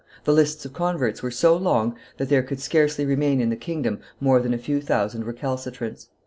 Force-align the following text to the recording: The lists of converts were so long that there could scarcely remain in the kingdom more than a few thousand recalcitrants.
The 0.23 0.33
lists 0.33 0.65
of 0.65 0.73
converts 0.73 1.21
were 1.21 1.29
so 1.29 1.55
long 1.55 1.95
that 2.17 2.27
there 2.27 2.41
could 2.41 2.59
scarcely 2.59 3.05
remain 3.05 3.39
in 3.39 3.51
the 3.51 3.55
kingdom 3.55 3.99
more 4.19 4.39
than 4.39 4.51
a 4.51 4.57
few 4.57 4.81
thousand 4.81 5.25
recalcitrants. 5.25 6.07